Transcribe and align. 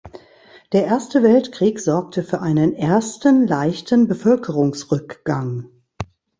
Der 0.71 0.85
Erste 0.85 1.21
Weltkrieg 1.21 1.79
sorgte 1.79 2.23
für 2.23 2.41
einen 2.41 2.73
ersten 2.73 3.45
leichten 3.45 4.07
Bevölkerungsrückgang. 4.07 5.67